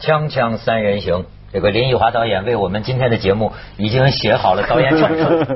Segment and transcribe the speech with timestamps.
[0.00, 5.46] 锵锵三人行，这个林奕华导演为我们今天的节目已经写好了导演手册，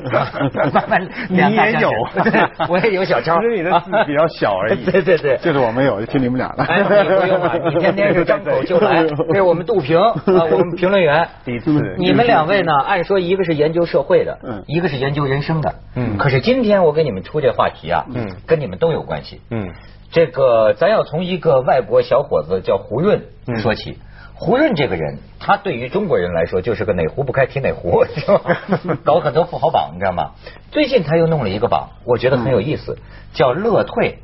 [0.73, 1.91] 慢 慢你也有
[2.69, 4.85] 我也有小抄，只是你的字比较小而已。
[4.91, 6.65] 对对对，就是我没有，就听你们俩的。
[6.65, 9.03] 哎，你不用了，你天天是张口就来。
[9.05, 11.27] 这是我们杜平啊，我们评论员。
[11.45, 12.73] 第一次，你们两位呢？
[12.87, 19.41] 按说一个是研究社会的，嗯一个是研究人生的，嗯可是今天我给你们出这话题啊，嗯跟你们都有关系。
[19.51, 19.71] 嗯
[20.11, 23.99] 这个咱要从一个外国小伙子叫胡润嗯说起。
[24.37, 28.59] 胡润这个人，他对于中国人来说就是个哪壶不开提哪壶， 是吧？
[29.05, 30.33] 搞很多富豪榜，你知道吗？
[30.73, 32.99] 最近他又弄了一个榜，我觉得很有意思，
[33.33, 34.19] 叫乐退。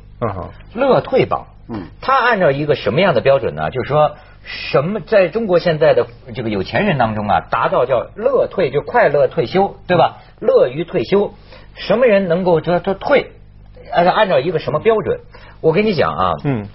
[0.73, 3.71] 乐退榜，嗯他按照一个什么样的标准呢？
[3.71, 10.17] 就是说，什么在中国现在的这个有钱人当中啊，达到叫乐退，就快乐退休，对吧？
[10.41, 11.33] 乐于退休，
[11.73, 13.31] 什么人能够说他退？
[13.91, 15.19] 按照按照一个什么标准？
[15.61, 16.67] 我跟你讲啊，嗯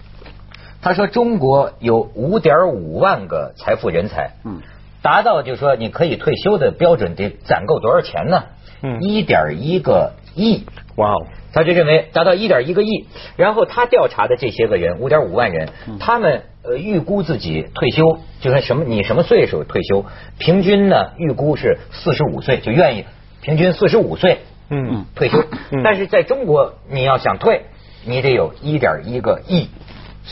[0.82, 4.60] 他说中国有五点五万个财富人才，嗯
[5.02, 8.44] 达到就是说你可以退休的标准得攒够多少钱呢？
[8.82, 10.64] 嗯一点一个亿。
[10.96, 13.06] 哇哦，他就认为达到一点一个亿，
[13.36, 15.68] 然后他调查的这些个人五点五万人，
[16.00, 20.06] 他们呃预估自己退休，就是什么你什么岁数退休，
[20.38, 23.04] 平均呢预估是四十五岁就愿意，
[23.42, 24.38] 平均四十五岁
[24.70, 27.66] 嗯退休嗯，但是在中国你要想退，
[28.04, 29.68] 你得有一点一个亿，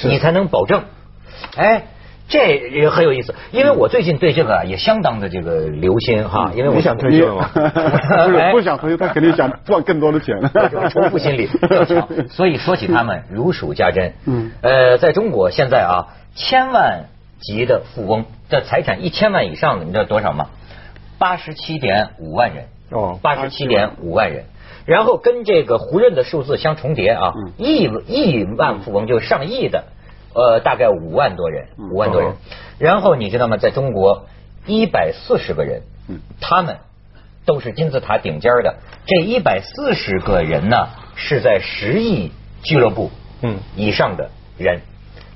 [0.05, 0.85] 你才能保证。
[1.57, 1.85] 哎，
[2.29, 7.51] 这也很有意思，因为我最近对这个啊也相当的这个留心哈，因为我你想退休了吗？
[8.27, 10.37] 不是不想退休，他肯定想赚更多的钱。
[10.53, 11.49] 这种仇富心理
[12.31, 14.15] 所以说起他们如数家珍。
[14.27, 17.05] 嗯呃，在中国现在啊，千万
[17.41, 20.49] 级的富翁的财产一千万以上的，你知道多少吗？
[21.19, 22.65] 八十七点五万人。
[22.91, 24.45] 哦八十七点五万人。
[24.87, 29.85] 然后跟这个胡润的数字相重叠啊，嗯亿亿万富翁就上亿的，
[30.35, 32.35] 呃，大概五万多人，嗯五万多人哦。
[32.79, 33.57] 然后你知道吗？
[33.57, 34.27] 在中国
[34.67, 36.77] 一百四十个人嗯，他们
[37.47, 38.75] 都是金字塔顶尖的。
[39.07, 42.31] 这一百四十个人呢，是在十亿
[42.63, 44.83] 俱乐部嗯以上的人，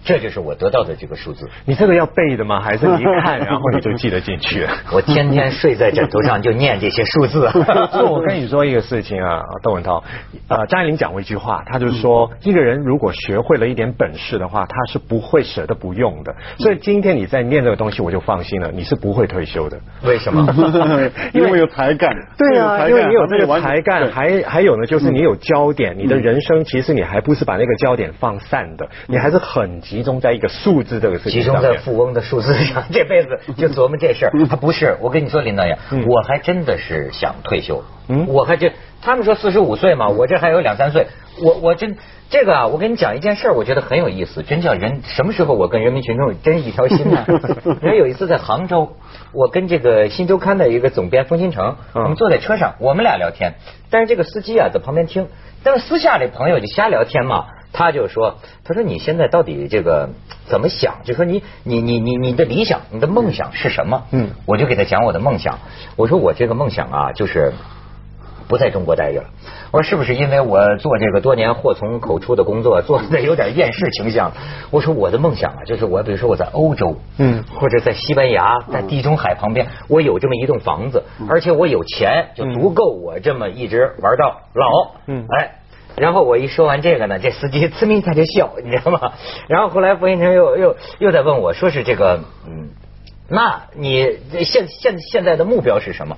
[0.04, 1.48] 这就是我得到的这个数字。
[1.64, 2.60] 你这个要背的吗？
[2.60, 4.72] 还是你一看 然后你就记得进去了？
[4.92, 7.48] 我天天睡在枕头上就念这些数字。
[7.92, 10.02] 所以我跟你说一个事情啊，窦文涛，
[10.48, 16.34] 呃，张爱玲讲过一句话，她就说，一个人如果学会了一点本事的话，他是不会舍得不用的。
[16.58, 19.78] 所以今天你在念这个东西，我就放心了，你是不会退休的。
[20.04, 20.46] 为什么？
[21.34, 22.10] 因为有才干。
[22.36, 31.60] 对啊，因为你有这个才干，还还有呢，就是你有焦点，你的人生其实你还不是把那个焦点放散的，你还是很集中在一个数字这个事情集中。
[31.62, 34.32] 在富翁的数字上，这辈子就琢磨这事儿。
[34.48, 37.82] 他不是，我跟你说，林导演，嗯我还真的是想退休。
[38.08, 41.06] 嗯我还真，他们说四十五岁嘛，我这还有两三岁，
[41.42, 41.96] 我我真
[42.30, 47.24] 这个啊，我跟你讲一件事儿，我觉得很有意思，真叫人什么时候我跟人民群众真一条心呢？
[47.80, 48.96] 人有一次在杭州，
[49.32, 53.54] 我跟这个新周刊的一个总编封新城，嗯我们坐在车上，我们俩聊天，
[53.90, 55.28] 但是这个司机啊在旁边听，
[55.62, 57.46] 但是私下里朋友就瞎聊天嘛。
[57.72, 60.10] 他就说：“他说你现在到底这个
[60.46, 60.96] 怎么想？
[61.04, 65.58] 就说你你你你你的理想，你的梦想是什么？”嗯我就给他讲我的梦想。
[65.96, 67.52] 我说我这个梦想啊，就是
[68.48, 69.28] 不在中国待着了。
[69.70, 74.32] 我说是不是因为我做这个多年祸从口出的工作， 做的有点厌世倾向？
[74.70, 84.94] 我说我的梦想啊，就是我比如说我在欧洲，嗯或者在西班牙，在地中海旁边，我有这么一栋房子，而且我有钱，就足够我这么一直玩到老。
[85.06, 85.57] 嗯哎。
[86.00, 89.12] 然后我一说完这个呢，这司机呲咪他就笑，你知道吗？
[89.48, 92.70] 然后后来冯先生又又又在问我说是这个，嗯，
[93.28, 96.16] 那你现现现在的目标是什么？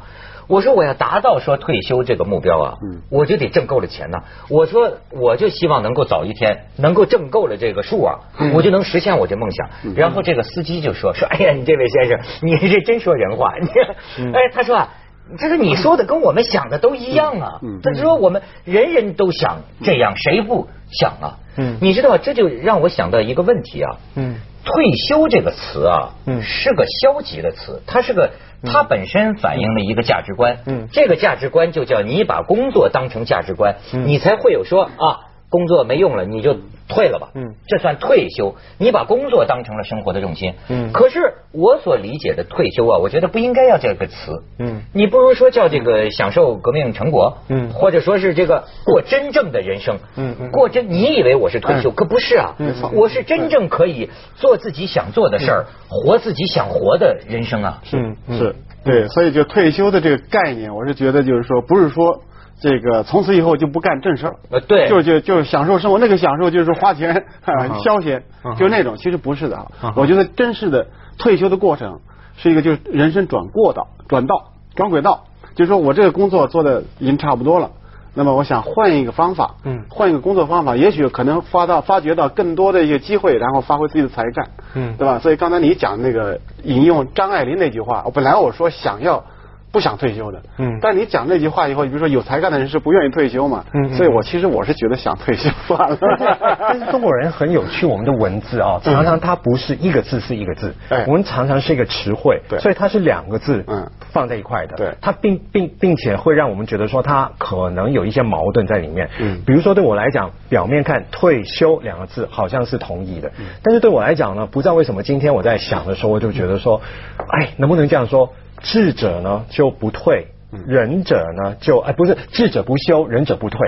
[0.48, 4.18] 我说我要达到说退休这个目标啊，嗯我就得挣够了钱呐。
[4.48, 8.18] 我说我就希望能够早一天能够挣够了这个数啊，
[8.52, 9.70] 我就能实现我这梦想。
[9.94, 13.52] 然后这个司机就说说，哎呀，你这位先生，你这真说人话。
[13.60, 13.68] 你
[14.34, 14.94] 哎，他说啊。
[15.38, 17.58] 他说：“你说的跟我们想的都一样啊。
[17.62, 23.96] 嗯嗯他说：“我们人人都想这样，谁不想啊？”嗯你知道，这就让我想到一个问题啊。
[24.16, 28.30] 嗯退休这个词啊，嗯是个消极的词，它是个
[28.62, 36.56] 它本身反映了一个价值观，嗯这个价值观就叫你把工作当成价值观，嗯你才会有说啊，工作没用了你就
[36.88, 37.54] 退了吧，嗯。
[37.66, 40.92] 这算退休，你把工作当成了生活的重心，嗯。
[40.92, 44.82] 可是我所理解的退休啊，我觉得不应该要这个词，嗯。
[44.94, 47.70] 你不如说叫这个享受革命成果，嗯。
[47.70, 50.50] 或者说是这个过真正的人生，嗯嗯。
[50.50, 51.94] 过真，你以为我是退休，嗯。
[51.94, 52.74] 可不是啊，嗯。
[52.94, 57.82] 我是真正可以做自己想做的事儿，活自己想活的人生啊。
[57.92, 58.38] 嗯嗯。
[58.38, 58.54] 是。
[58.82, 62.22] 对，所以就退休的这个概念，我是觉得就是说，不是说
[62.60, 67.24] 这个从此以后就不干正事儿，呃，对，就就就享受生活，那个享受就是花钱
[67.82, 69.92] 消遣嗯，就那种，其实不是的啊嗯。
[69.96, 70.86] 我觉得真实的，
[71.18, 72.00] 退休的过程
[72.36, 75.24] 是一个就是人生转过道、转道、转轨道，
[75.54, 77.70] 就是说我这个工作做的已经差不多了。
[78.12, 85.20] 那么我想换一个方法，嗯换一个工作方法，也许可能发到发掘到更多的一些机会，然后发挥自己的才干，嗯对吧？
[85.20, 89.24] 所以刚才你讲那个引用张爱玲那句话，我本来我说想要
[89.72, 90.78] 不想退休的，嗯。
[90.80, 93.94] 但你讲那句话以后，你比如说有才干的人是不愿意退休嘛，嗯嗯。
[93.94, 95.98] 所以我其实我是觉得想退休算了。
[96.60, 101.04] 但是中国人很有趣，我们的文字啊，常常它不是一个字是一个字，哎。
[101.06, 102.58] 我们常常是一个词汇，对。
[102.58, 103.90] 所以它是两个字嗯。
[104.12, 104.94] 放在一块的，对。
[105.00, 109.42] 它并并并且会让我们觉得说它可能有一些矛盾在里面，嗯。
[109.46, 113.46] 比如说对我来讲，表面看退休两个字好像是同意的，嗯。
[113.62, 116.80] 但是对我来讲呢，不知道为什么今天我在想的时候，我就觉得说，
[117.18, 118.30] 哎，能不能这样说，
[118.62, 120.26] 智者呢就不退。
[120.52, 123.58] 嗯仁者呢，就哎不是智者不修，仁者不退，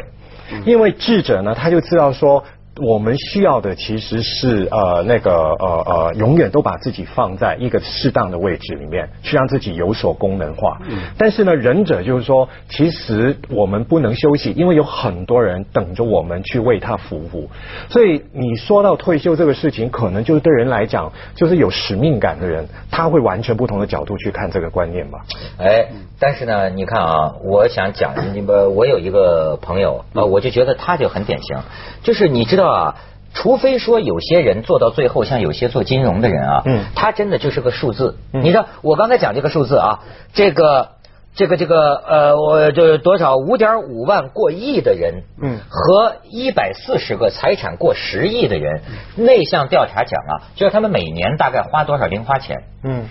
[0.52, 2.44] 嗯因为智者呢，他就知道说。
[2.80, 10.80] 我们需要的其实是呃那个呃呃，永远都把自己放在一个适当的位置里面，去让自己有所功能化。
[10.88, 17.50] 嗯但是呢，忍者就是说，其实我们不能休息，因为有很多人等着我们去为他服务。
[17.90, 25.20] 所以你说到退休这个事情，可能就是对人来讲，就是有使命感的人，他会完全不同的角度去看这个观念吧。
[25.58, 25.88] 哎，
[26.18, 31.58] 但是呢，你看啊，我想讲，你们我有一个朋友，呃，我就觉得他就很典型，
[32.02, 32.96] 就是你知道啊，
[33.34, 38.16] 除非说有些人做到最后，像有些做金融的人啊，嗯他真的就是个数字。
[38.32, 40.00] 嗯你知道，我刚才讲这个数字啊，
[40.32, 40.88] 这个。
[41.34, 48.82] 这个这个呃，我这多少五点五万过亿的人，嗯和一百四十个财产过十亿的人，
[49.16, 53.06] 那项调查讲啊，就是他们每年大概花多少零花钱，嗯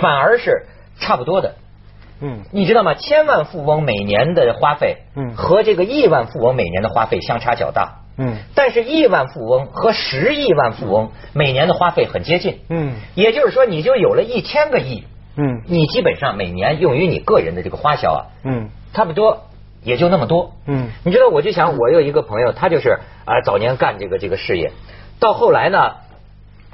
[0.00, 0.66] 反而是
[1.00, 1.56] 差不多的。
[2.26, 2.94] 嗯你知道吗？
[2.94, 8.00] 千万富翁每年的花费，嗯和这个亿万富翁每年的花费相差较大。
[8.16, 12.60] 嗯但是亿万富翁和十亿万富翁每年的花费很接近。
[12.70, 15.04] 嗯也就是说，你就有了一千个亿，
[15.36, 19.42] 嗯你基本上每年用于你个人的这个花销啊，嗯差不多
[19.82, 20.52] 也就那么多。
[20.66, 24.70] 嗯你知道，我就想，我有一个朋友，他就是啊、早年干这个这个事业，
[25.20, 25.96] 到后来呢，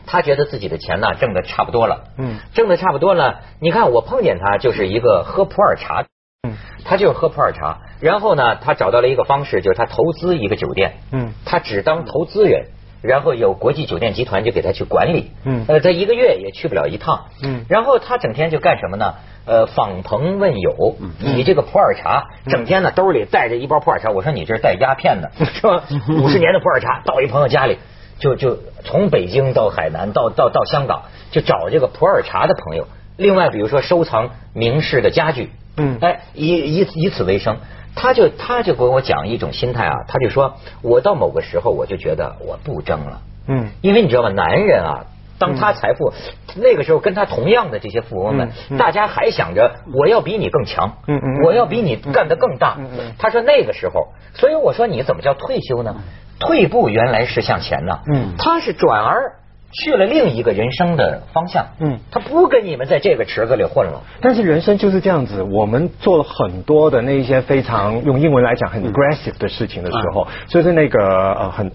[0.07, 2.37] 他觉得自己的钱呢挣的差不多了，嗯。
[2.55, 3.41] 挣的差不多了。
[3.61, 6.05] 你看我碰见他就是一个喝普洱茶，
[6.49, 6.55] 嗯。
[6.85, 11.33] 他就是喝普洱茶，然后呢，他找到了一个方式，就是他投资一个酒店，嗯。
[11.45, 12.69] 他只当投资人。
[13.03, 15.65] 然后有国际酒店集团就给他去管理，嗯。
[15.69, 17.65] 呃，他一个月也去不了一趟，嗯。
[17.67, 19.15] 然后他整天就干什么呢？
[19.47, 24.11] 呃，访朋问友，以这个普洱茶，整天呢兜里带着一包普洱茶。
[24.11, 25.83] 我说你这是带鸦片的， 是吧？
[26.23, 27.79] 五十年的普洱茶，到一朋友家里，
[28.21, 31.03] 就就从北京到海南，到到到香港，
[31.33, 32.87] 就找这个普洱茶的朋友。
[33.17, 37.57] 另外，比如说收藏名士的家具，嗯哎，以以以此为生。
[37.97, 43.21] 他就他就跟我讲一种心态啊，他就说，我到某个时候我就觉得我不争了。
[43.49, 44.29] 嗯因为你知道吗？
[44.29, 45.07] 男人啊，
[45.39, 46.13] 当他财富、
[46.55, 52.77] 那个时候跟他同样的这些富翁们，嗯嗯大家还想着我要比你更强，嗯嗯嗯我要比你干得更大。
[52.79, 55.97] 嗯嗯嗯他说那个时候，所以我说你怎么叫退休呢？
[56.41, 58.35] 退步原来是向前呢，嗯。
[58.39, 59.35] 他是转而
[59.73, 62.01] 去了另一个人生的方向，嗯。
[62.11, 64.03] 他不跟你们在这个池子里混了。
[64.21, 70.99] 但是人生就是这样子，我们做了很多的那一些非常用英文来讲很 aggressive 的事情的时候，就是那个
[71.35, 71.71] 呃很。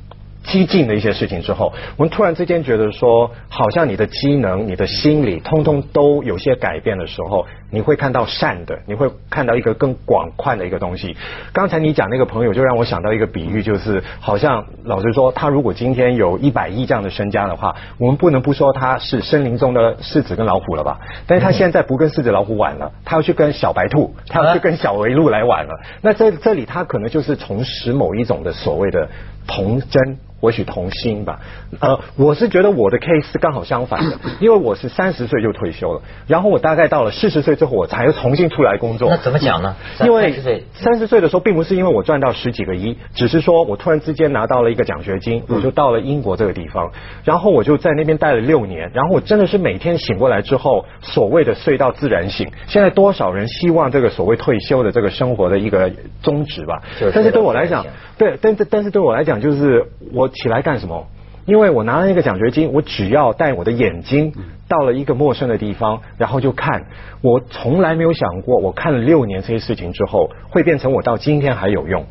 [0.56, 11.18] 激进的一些事情之后，我们突然之间觉得说，好像你的机能、你的心理，通通都有些改变的时候，你会看到善的，你会看到一个更广宽的一个东西。
[11.52, 21.02] 刚才你讲那个朋友，就让我想到一个比喻，就是好像老实说，他如果今天有一百亿这样的身家的话，我们不能不说他是森林中的狮子跟老虎了吧？
[21.28, 25.74] 但是他现在不跟狮子老虎玩了，他要去跟小白兔，他要去跟小围鹿来玩了。
[26.02, 29.10] 那这这里他可能就是重拾某一种的所谓的
[29.46, 30.18] 童真。
[30.42, 31.40] 或许童心吧，
[31.80, 39.10] 呃，我是觉得我的 case 是刚好相反的， 因为我是三十岁就退休了，然后我大概到了四十岁之后，我才又重新出来工作。
[39.10, 39.76] 那怎么讲呢？
[40.04, 46.92] 因为30岁三十岁的时候，并不是因为我赚到十几个亿，只是说我突然之间拿到了一个奖学金，我就到了英国这个地方，
[47.24, 52.52] 然后我就在那边待了六年，然后我真的是每天醒过来之后，所谓的睡到自然醒。
[52.68, 57.12] 现在多少人希望这个所谓退休的这个生活的一个宗旨吧就是？
[57.16, 57.86] 但是对我来讲
[58.18, 61.08] 对，但是但是对我来讲，就是我起来干什么？
[61.46, 64.34] 因为我拿了那个奖学金，我只要带我的眼睛
[64.68, 66.86] 到了一个陌生的地方，然后就看。
[67.22, 72.04] 我从来没有想过，我看了六年这些事情之后，会变成我到今天还有用。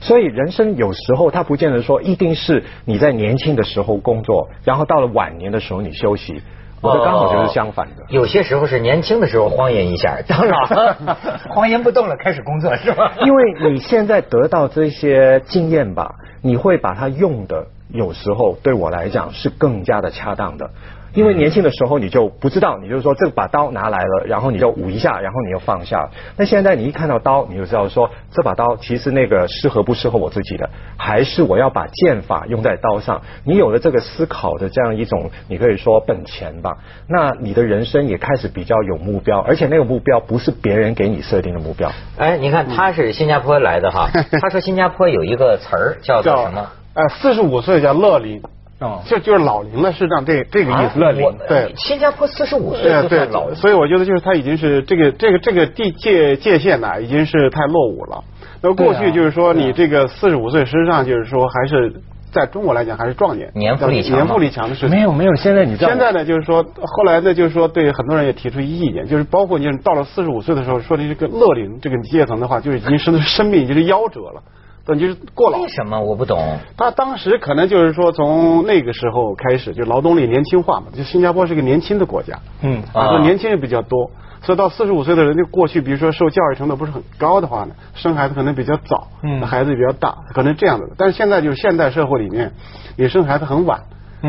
[0.00, 6.42] 所以人生有时候它不见得说一定是你在年轻的时候工作，然后到了晚年的时候你休息。
[6.82, 8.02] 我的刚好就是相反的。
[8.08, 10.96] 有些时候是年轻的时候荒淫一下，当老了
[11.48, 13.12] 荒淫不动了，开始工作是吧？
[13.24, 20.72] 因为你现在得到这些经验吧，你会把它用的，有时候对我来讲是更加的恰当的。
[21.14, 26.08] 因为年轻的时候你就不知道，你就说这把刀拿来了，然后你就舞一下，然后你又放下。
[26.36, 33.20] 那现在你一看到刀，你就知道说这把刀其实那个适合不适合我自己的，还是我要把剑法用在刀上。
[33.44, 36.78] 你有了这个思考的这样一种，你可以说本钱吧，
[37.08, 41.92] 那你的人生也开始比较有目标，而且那个目标不是别人给你设定的目标。
[42.16, 44.08] 哎，你看他是新加坡来的哈，
[44.40, 46.70] 他说新加坡有一个词儿叫做什么？
[46.94, 48.42] 呃，四十五岁叫乐龄。
[48.82, 50.98] 哦，就就是老龄了，是这样这这个意思。
[50.98, 51.72] 乐龄，对。
[51.76, 58.22] 新加坡四十五岁就算老，所以我觉得就是他已经是这个这个这个地界界限呢，已经是太落伍了。
[58.60, 61.92] 那过去就是说你这个四十五岁，实际上就是说还是
[62.32, 64.90] 在中国来讲还是壮年，年富力强，年富力强的事情。
[64.90, 74.42] 没有没有，现在你现在呢就是说后来呢就是说对很多人也提出一意见，就是包括你到了四十五岁的时候，说的这个乐龄这个阶层的话，就是已经是生命已经是夭折了。
[74.84, 76.58] 等就是过劳，为什么我不懂？
[76.76, 80.86] 他当时可能就是说，从那个时候开始，就劳动力年轻化嘛。
[80.92, 84.10] 就新加坡是一个年轻的国家，嗯，啊，年轻人比较多，
[84.42, 90.86] 所以到四十五岁的人，就过去比如说受教育程度不是很高的话呢，生孩子可能比较早，嗯，孩子也比较大，可能这样的。
[90.98, 92.52] 但是现在就是现代社会里面，
[92.96, 93.82] 你生孩子很晚。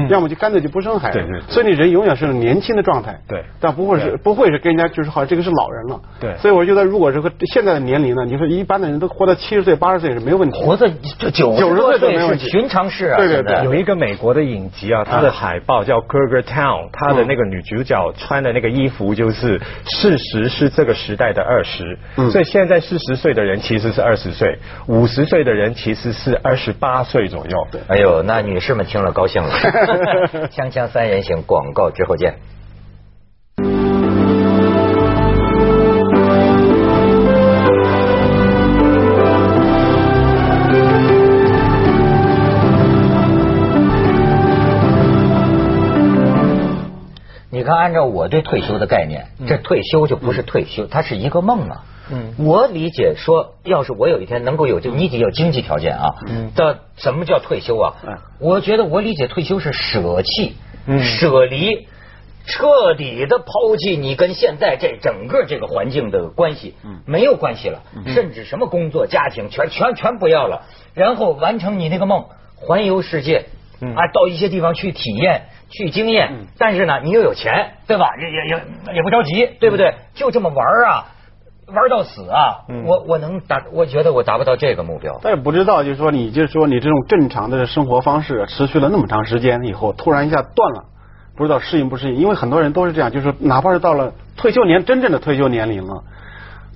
[0.09, 1.19] 要么就干脆就不生孩子，
[1.49, 10.87] 所以你人永远是年轻的状态，对，但不会是不会是跟人家就是好像这个是老人了，对，所以我觉得如果是和现在的年龄呢，你说一般的人都活到七十岁八十岁是没有问题，活到
[11.31, 21.97] 九九十岁都没问题，寻常事啊，对对对，有一个美国的影集啊，它的海报叫《Kruger Town》，它的那个女主角穿的那个衣服就是事实是这个时代的二十，
[22.31, 24.57] 所以现在四十岁的人其实是二十岁，
[24.87, 29.49] 五十岁的人其实是二十八岁左右，哎呦，那女士们听了高兴了。
[30.51, 32.35] 锵锵三人行，广告之后见。
[47.49, 51.83] 你看，按照我对退休的概念，这退休就不是退休，它是一个梦啊。
[52.11, 56.15] 嗯，我理解说，要是我有一天能够有，就你得有经济条件啊。
[56.27, 57.95] 嗯，的什么叫退休啊？
[58.05, 60.55] 嗯，我觉得我理解退休是舍弃、
[60.85, 61.87] 嗯舍离、
[62.45, 73.45] 彻底的抛弃你跟现在这整个这个环境的关系，嗯，没有关系了，甚至什么工作、家庭全全全不要了，然后完成你那个梦，环游世界，
[73.79, 78.09] 啊，到一些地方去体验、去经验，但是呢，你又有钱，对吧？
[78.19, 79.93] 也也也也不着急，对不对？
[80.13, 81.05] 就这么玩啊。
[81.73, 82.65] 玩到死啊！
[82.85, 85.19] 我我能达，我觉得我达不到这个目标。
[85.23, 90.85] 但也不知道，就是说，你就是说，你这种正常的生活方式持续了那么长时间以后，突然一下断了，
[91.35, 92.21] 不知道适应不适应？
[92.21, 96.03] 因为很多人都是这样，就是哪怕是到了退休年，真正的退休年龄了，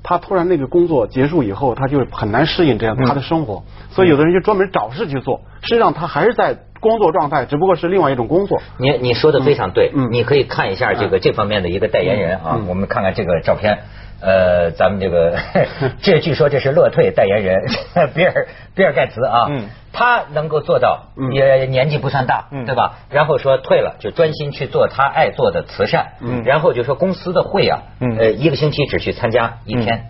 [0.03, 3.63] 他突然那个工作结束以后，他就很难适应这样他的生活。
[3.91, 8.61] 所以有的人就专门找事去做，实际上他还是在工作状态，只不过是另外一种工作。
[8.77, 13.79] 你你说的非常对，你可以看一下这个这方面的一个代言人啊，我们看看这个照片。
[14.19, 15.37] 呃，咱们这个
[16.01, 17.55] 这据说这是乐退代言人
[18.15, 19.45] 比尔比尔盖茨啊，
[19.93, 22.97] 他能够做到，也年纪不算大，对吧？
[23.11, 26.13] 然后说退了就专心去做他爱做的慈善，
[26.45, 27.83] 然后就说公司的会啊，
[28.17, 30.05] 呃，一个星期只去参加一天，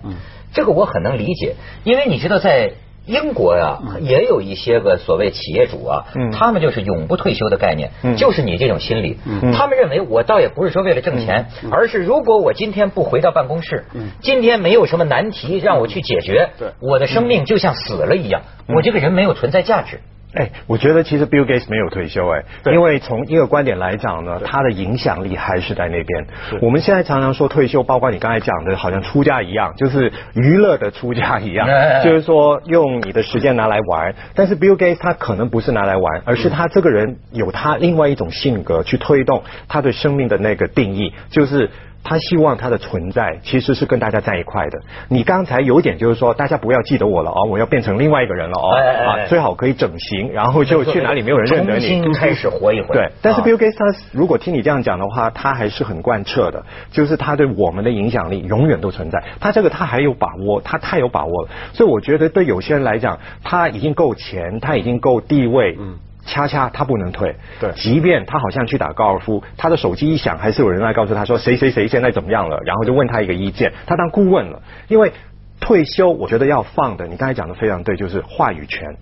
[0.53, 2.71] 这个我很能理解，因为你知道在。
[3.07, 9.17] 英国呀，也有一些个所谓企业主啊，他们就是永不退休的概念，就是你这种心理。
[9.53, 13.85] 他们认为我倒也不是说为了挣钱，而是如果我今天不回到办公室，
[14.19, 16.49] 今天没有什么难题让我去解决，
[16.81, 20.01] 我的生命就像死了一样，我这个人没有存在价值。
[20.37, 26.27] 哎，我觉得其实 Bill Gates 没有退休哎，因为从一个观点来讲呢，他的影响力还是在那边。
[26.61, 31.67] 我们现在常常说退休，包括你刚才讲的，好像出家一样，就是娱乐的出家一样，
[32.03, 34.13] 就是说用你的时间拿来玩。
[34.35, 41.71] 但是 Bill Gates 他可能不是拿来玩，而是他这个人有他另外一种性格去推动他对生命的那个定义，就是。
[42.07, 44.79] 他希望他的存在其实是跟大家在一块的。
[45.09, 48.71] 你刚才有点就是说，大家不要记得我了哦，我要变成另外一个人了哦，
[49.09, 52.95] 啊，最好可以整形，然后就去哪里没有人认得你，重新开始活一回。
[52.95, 59.21] 对，但是 Bill Gates 他如果听你这样讲的话，他还是很贯彻的，就是他对我们的影响力永远都存在。
[59.41, 61.49] 他这个他还有把握，他太有把握了。
[61.73, 65.75] 所以我觉得对有些人来讲，他已经够钱，他已经够地位。
[65.77, 65.97] 嗯。
[66.27, 74.61] 恰恰他不能退，对，即便他好像去打高尔夫，他的手机一响，还是有人来告诉他说谁谁谁现在怎么样了，然后就问他一个意见，他当顾问了。
[74.89, 75.11] 因为
[75.59, 78.95] 退休，我觉得要放的，你刚才讲的非常对，就是话语权。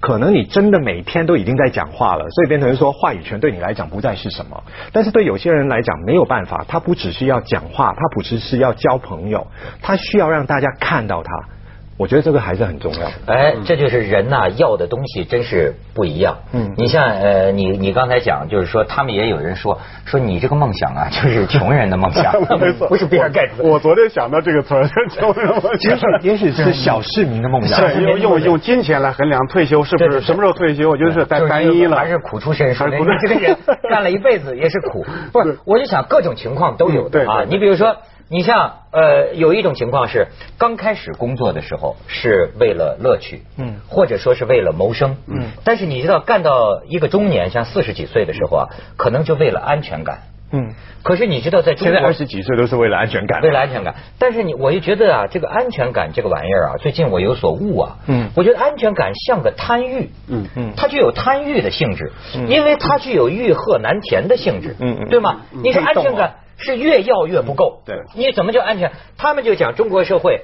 [0.00, 4.62] 可能你真的每天都已经在讲话了，所以变成说话语权对你来讲不再是什么。
[4.92, 9.46] 但是对有些人来讲没有办法，他不只是要讲话，他不只是要交朋友，
[9.80, 11.32] 他需要让大家看到他。
[12.02, 13.12] 我觉得这个还是很重要的。
[13.26, 16.36] 哎，这就是人呐，要的东西真是不一样。
[16.52, 23.62] 嗯，你像呃，你你刚才讲，就是说他们也有人说说你这个梦想啊， 就是穷人的梦想， 没错，不是比尔盖茨。
[23.62, 27.80] 我昨天想到这个词儿，穷人梦想，也许 是小市民的梦想。
[28.02, 30.90] 用用用金钱来衡量退休是不是什么时候退休？
[30.90, 33.56] 我觉得是太单一了，还是苦出身，还是苦出这个人
[33.88, 35.06] 干了一辈子也是苦。
[35.32, 37.44] 不是，我就想各种情况都有的啊。
[37.48, 37.96] 你比如说。
[38.32, 50.72] 你像呃，有一种情况是刚开始工作的时候是为了乐趣，嗯，或者说是为了谋生，嗯，但是你知道干到一个中年，像四十几岁的时候啊，可能就为了安全感，嗯，
[51.02, 60.46] 可是你知道在中现在二十几岁都是为了安全感，为了安全感，但是你我就觉得啊，这个安全感这个玩意儿啊，最近我有所悟啊，嗯，我觉得安全感像个贪欲，嗯。
[60.56, 62.10] 嗯，它具有贪欲的性质，
[62.48, 65.42] 因为它具有欲壑难填的性质，嗯嗯，对吗？
[65.50, 66.36] 你说安全感。
[66.62, 68.92] 是越要越不够，对，你怎么叫安全？
[69.18, 70.42] 他们就讲中国社会，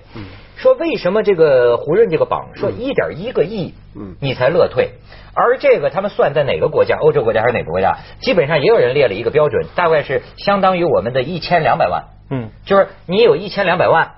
[0.57, 4.93] 说为什么这个胡润这个榜说一点一个亿，嗯，你才乐退，
[5.35, 6.97] 而这个他们算在哪个国家？
[7.01, 7.99] 欧洲国家还是哪个国家？
[8.21, 14.13] 基本上也有人列了一个标准，大概是相当于我们的一千两百万，嗯，就是你有一千两百万，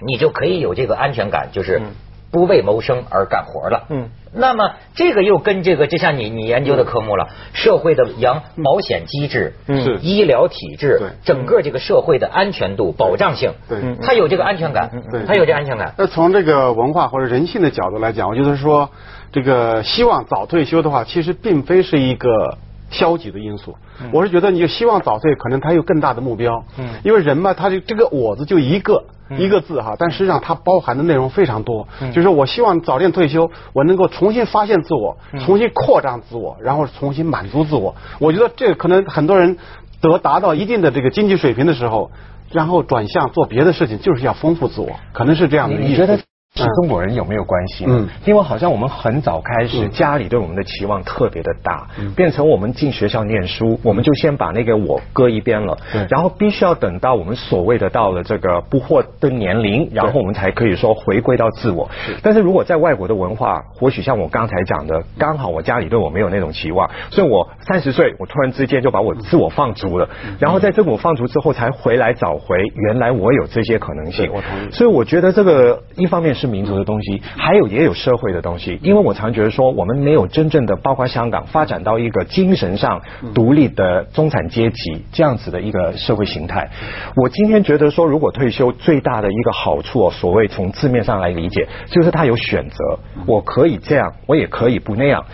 [0.00, 1.82] 你就可以有这个安全感，就是
[2.30, 4.08] 不为谋生而干活了，嗯。
[4.30, 9.98] 那么这个又跟这个，就像你你研究的科目了，社会的养保险机制、嗯。
[10.02, 15.94] 医疗体制，整个这个社会的安全度、保障性，对，他有这个安全感，对，他有这安全感。
[15.96, 18.90] 那从这个文化或者人性的角度来讲，我就是说，
[19.32, 22.58] 这个希望早退休的话，其实并非是一个
[22.90, 23.76] 消极的因素。
[24.12, 26.64] 我是觉得，你就希望早退，可能他有更大的目标。
[26.78, 29.04] 嗯，因为人嘛，他就这个我字就一个。
[29.36, 31.86] 一个字哈，但实际上它包含的内容非常多。
[32.14, 37.94] 就是我希望早点退休，我能够重新发现自我，重新扩张自我，然后重新满足自我。
[38.20, 39.58] 我觉得这个可能很多人
[40.00, 42.10] 得达到一定的这个经济水平的时候，
[42.50, 46.18] 然后转向做别的事情，就是要丰富自我，可能是这样的意思。
[46.54, 47.84] 是中国人有没有关系？
[47.86, 61.88] 嗯，因为好像我们很早开始，家里对我们的期望特别的大，变成我们进学校念书，我们就先把那个我搁一边了，然后必须要等到我们所谓的到了这个不惑的年龄，然后我们才可以说回归到自我。
[62.22, 70.08] 但是如果在外国的文化，或许像我刚才讲的，刚好我家里对我没有那种期望，所以我三十岁，我突然之间就把我自我放逐了，
[70.40, 74.28] 然后在自我放逐之后，才回来找回原来我有这些可能性。
[74.32, 74.70] 我同意。
[74.72, 76.48] 所以我觉得这个一方面是。
[76.48, 83.02] 民族的东西，还有也有社会的东西，因为我常觉得说，我们没有真正的，包括香港发展到一个精神上
[83.34, 86.70] 独立的中产阶级这样子的一个社会形态。
[87.16, 95.26] 我今天觉得说，如果退休最大的一个好处，所谓从字面上来理解，就是他有选择，我可以这样，我也可以不那样，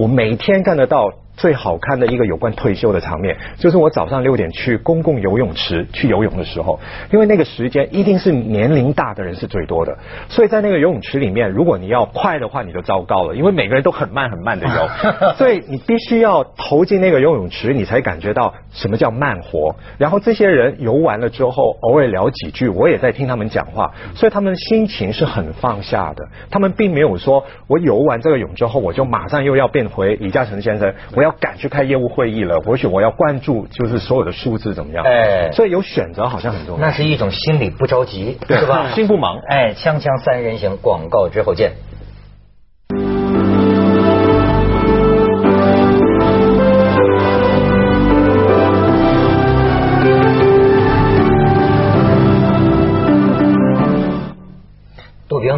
[0.00, 1.08] 我每天干得到。
[1.42, 6.78] 最好看的一个有关退休的场面，就是我早上六点去公共游泳池去游泳的时候，
[7.10, 14.88] 因为那个时间一定是年龄大的人是最多的，所以在那个游泳池里面，如果你要快的话，你就糟糕了，因为每个人都很慢很慢的游，
[15.34, 19.74] 所以你必须要投进那个游泳池，你才感觉到什么叫慢活。
[19.98, 31.22] 然后这些人游完了之后，偶尔聊几句，我也在听他们讲话，所以他们心情是很放下的，他们并没有说我游完这个泳之后，我就马上又要变回李嘉诚先生，我。
[31.22, 35.04] 要赶去开业务会议了，或许我要关注就是所有的数字怎么样？
[35.04, 36.86] 哎，所以有选择好像很重要。
[36.86, 38.90] 那是一种心理不着急，是吧？
[38.94, 39.38] 心不忙。
[39.48, 41.72] 哎，锵锵三人行，广告之后见。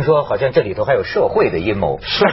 [0.05, 2.25] 说好像这里头还有社会的阴谋，是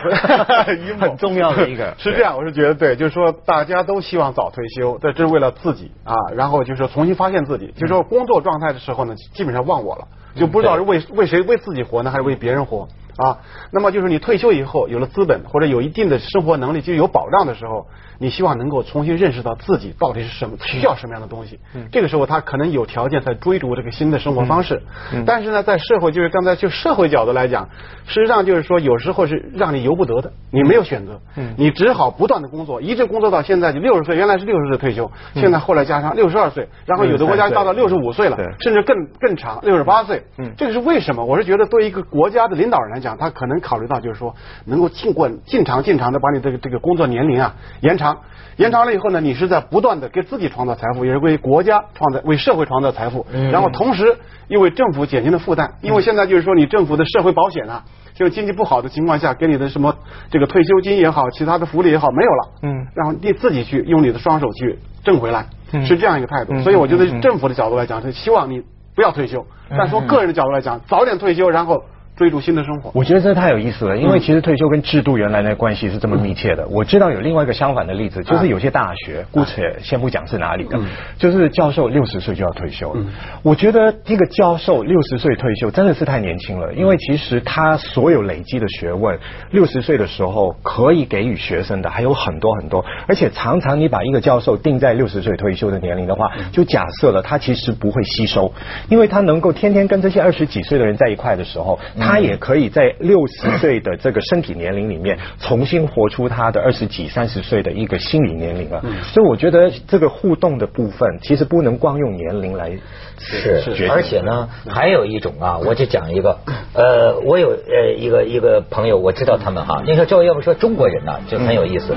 [0.77, 1.95] 阴谋很重要的一个。
[1.99, 7.73] 是这样，我是觉得对，就是说大家都希望早退休，这这是为了自己啊，然后就是重新发现自己。
[7.75, 13.39] 就是说工作状态的时候呢，基本上忘我了，就不知道是为为谁为自己活呢，还是为别人活啊？
[13.71, 17.87] 那么就是你退休以后有了资本或者有一定的生活能力，就有保障的时候。
[18.21, 21.59] 你希望能够重新认识到自己到底是什么，需要什么样的东西。
[21.91, 24.83] 这个时候他可能有条件在追逐这个新的生活方式。
[25.25, 27.67] 但是呢，在社会就是刚才就社会角度来讲，
[28.05, 31.19] 实际上就是说有时候是让你由不得的，你没有选择，
[31.57, 40.21] 你只好不断的工作，一直工作到现在就六十岁，原来是六十岁退休，现在后来加上六十二岁，然后有的国家到了六十五岁了，甚至更更长六十八岁。
[40.55, 41.25] 这个是为什么？
[41.25, 48.17] 我是觉得对一个国家的领导人来讲，他可能考虑到就是说能够尽管尽长尽长的把你这个这个工作年龄啊延长。
[48.57, 53.25] 延长了以后呢，你是在不断的给自己创造财富，也是为国家创造、为社会创造财富。
[53.49, 54.17] 然后同时
[54.49, 59.95] 又为政府减轻了负担，因为现在就是说你政府的社会保险啊，就经济不好的情况下给你的什么
[60.29, 62.49] 这个退休金也好，其他的福利也好没有了。
[62.63, 62.87] 嗯。
[62.93, 65.47] 然后你自己去用你的双手去挣回来，
[65.85, 66.59] 是这样一个态度。
[66.59, 68.61] 所以我觉得政府的角度来讲是希望你
[68.95, 71.81] 不要退休，但从个人的角度来讲，早点退休，然后。
[72.21, 72.91] 追逐新的生活。
[72.93, 76.67] 我觉得这太有意思了，因为其实退休跟制度原来的关系是这么密切的。
[76.67, 80.79] 我知道有另外一个相反的例子，就是有些大学，姑且先不讲是哪里的，
[81.17, 83.03] 就是教授六十岁就要退休了。
[83.41, 89.17] 我觉得这个教授六十岁退休真的是太年轻了，因为其实他所有累积的学问，
[89.49, 98.53] 六十岁的时候可以给予学生的还有很多很多，而且常常你把一个教授定在六十岁退休的年龄的话，就假设了他其实不会吸收，
[98.89, 101.79] 因为他能够天天跟这些二十几岁的人在一块的时候。
[101.97, 108.81] 他也可以在六十岁的这个身体年龄里面，重新活出他的二十几、三十岁的一个心理年龄了。
[109.13, 112.71] 所以我觉得这个互动的部分，其实不能光用年龄来
[113.17, 113.87] 是。
[113.89, 116.37] 而且呢，还有一种啊，我就讲一个，
[116.73, 119.81] 呃，我有呃一个一个朋友，我知道他们哈。
[119.85, 121.95] 你说赵要不说中国人呢，就很有意思。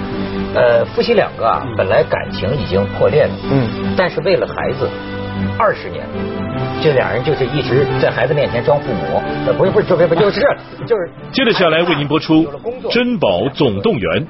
[0.55, 4.89] 呃，夫妻两个啊，本来感情已经破裂了，嗯，但是为了孩子，
[5.59, 6.05] 二十年。
[6.83, 9.23] 这俩人就是一直在孩子面前装父母，
[9.57, 10.41] 不是不是就不就是
[10.87, 11.11] 就是。
[11.33, 12.45] 接着下来为您播出
[12.93, 14.21] 《珍宝总动员》。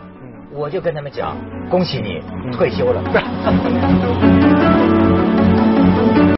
[0.53, 1.37] 我就跟他们讲，
[1.69, 2.21] 恭喜你
[2.53, 3.03] 退休了。